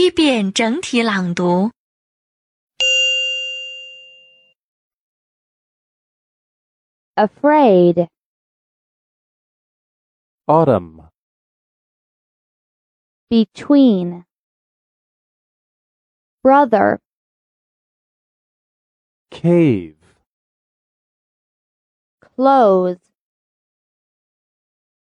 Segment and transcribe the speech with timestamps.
[0.00, 1.70] 一遍整体朗读。
[7.18, 8.08] afraid,
[10.48, 11.10] autumn,
[13.28, 14.24] between,
[16.42, 16.98] brother,
[19.30, 19.96] cave,
[22.22, 22.96] close,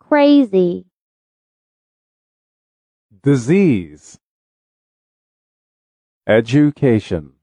[0.00, 0.86] crazy,
[3.22, 4.18] disease,
[6.27, 7.33] education,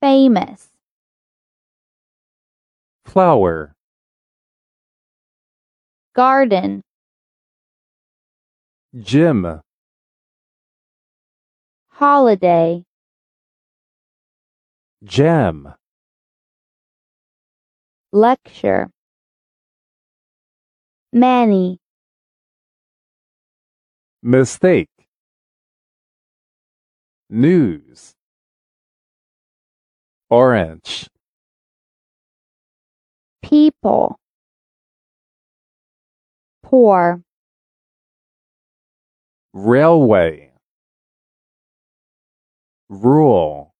[0.00, 0.70] famous,
[3.04, 3.76] flower,
[6.16, 6.82] garden,
[9.00, 9.60] gym,
[11.90, 12.82] holiday,
[15.04, 15.74] jam,
[18.10, 18.90] lecture,
[21.12, 21.78] many,
[24.24, 24.88] mistake,
[27.30, 28.14] news,
[30.30, 31.08] orange,
[33.42, 34.18] people,
[36.62, 37.22] poor,
[39.52, 40.52] railway,
[42.88, 43.74] rule,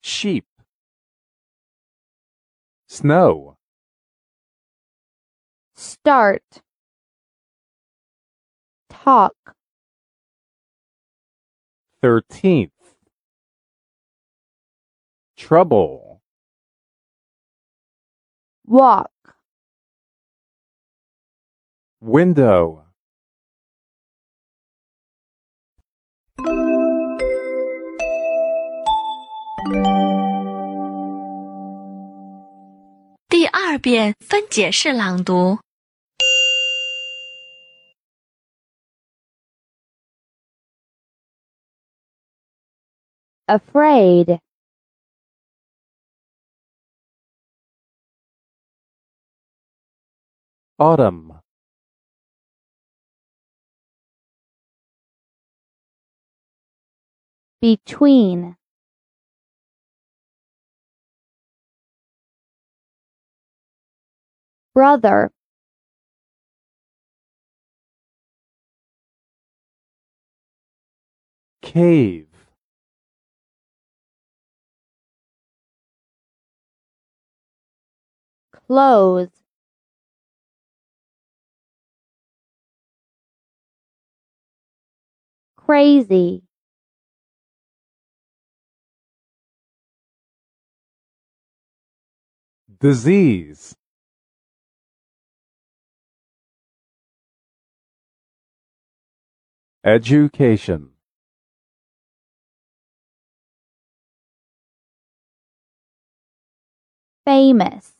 [0.00, 0.44] sheep,
[2.88, 3.56] snow,
[5.74, 6.42] start,
[8.88, 9.34] talk,
[12.01, 12.71] thirteenth,
[15.37, 16.21] trouble,
[18.65, 19.11] walk,
[22.01, 22.83] window,
[33.29, 35.59] 第二遍分解式朗读。
[43.48, 44.38] Afraid,
[50.78, 51.40] autumn,
[57.60, 58.56] between,
[64.74, 65.32] brother,
[71.60, 72.27] cave,
[78.68, 79.30] close,
[85.56, 86.42] crazy,
[92.80, 93.76] disease,
[99.84, 100.90] education,
[107.24, 107.97] famous,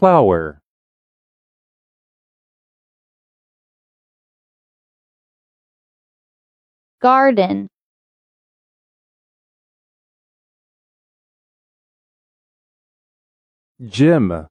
[0.00, 0.62] flower,
[7.02, 7.68] garden,
[13.90, 14.46] gym,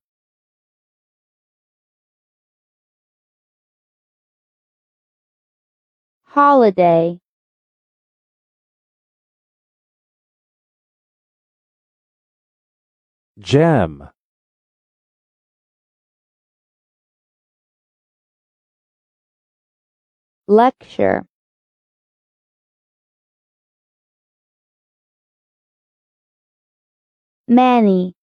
[6.25, 7.17] holiday,
[13.39, 14.09] jam,
[20.49, 21.23] lecture,
[27.47, 28.15] many,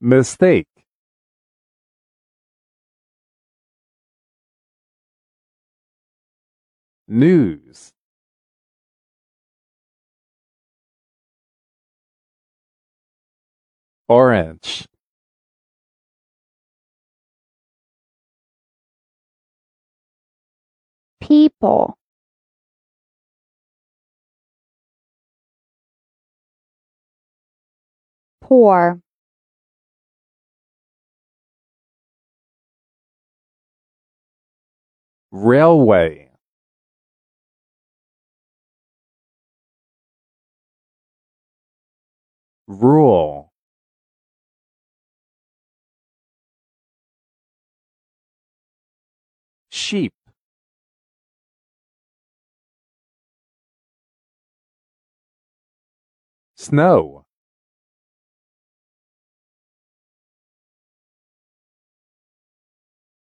[0.00, 0.66] mistake,
[7.06, 7.92] news,
[14.08, 14.86] orange,
[21.32, 21.96] people,
[28.42, 29.00] poor,
[35.30, 36.28] railway,
[42.68, 43.48] rule,
[49.70, 50.12] sheep,
[56.62, 57.24] snow,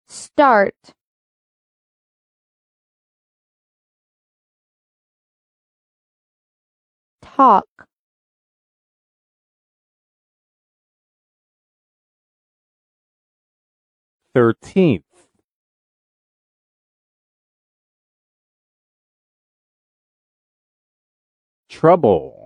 [0.08, 0.76] start,
[7.20, 7.67] talk,
[14.34, 15.02] thirteenth,
[21.69, 22.46] trouble,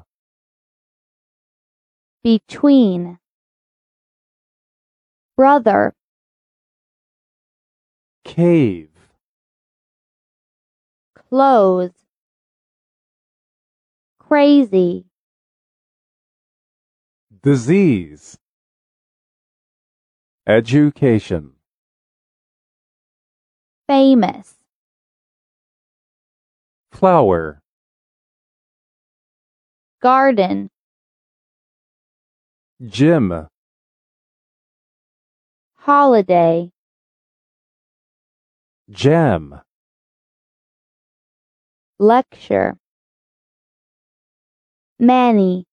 [2.23, 3.17] between,
[5.35, 5.93] brother,
[8.23, 8.89] cave,
[11.15, 11.91] close,
[14.19, 15.05] crazy,
[17.41, 18.37] disease,
[20.45, 21.53] education,
[23.87, 24.55] famous,
[26.91, 27.61] flower,
[30.01, 30.69] garden,
[32.89, 33.47] gym,
[35.75, 36.71] holiday,
[38.89, 39.61] jam,
[41.99, 42.75] lecture,
[44.99, 45.65] many,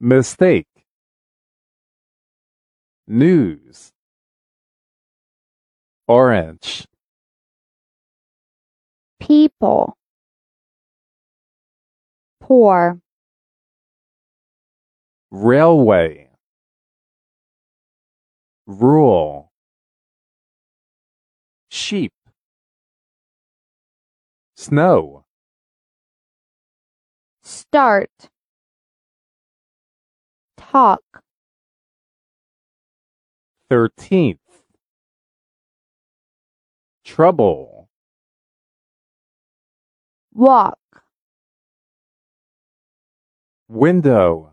[0.00, 0.66] mistake,
[3.06, 3.92] news,
[6.08, 6.86] orange,
[9.20, 9.98] people,
[12.40, 12.98] poor,
[15.32, 16.28] railway,
[18.66, 19.50] rule,
[21.70, 22.12] sheep,
[24.56, 25.24] snow,
[27.42, 28.10] start,
[30.58, 31.00] talk,
[33.70, 34.38] thirteenth,
[37.06, 37.88] trouble,
[40.34, 40.78] walk,
[43.68, 44.52] window,